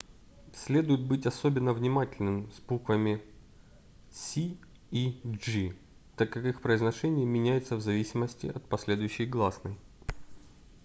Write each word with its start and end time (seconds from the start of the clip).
следует 0.55 1.01
быть 1.07 1.27
особенно 1.27 1.73
внимательным 1.73 2.51
с 2.53 2.59
буквами 2.61 3.21
c 4.09 4.57
и 4.89 5.21
g 5.23 5.75
так 6.15 6.31
как 6.31 6.43
их 6.45 6.59
произношение 6.63 7.23
меняется 7.27 7.75
в 7.75 7.81
зависимости 7.81 8.47
от 8.47 8.67
последующей 8.67 9.25
гласной 9.27 9.77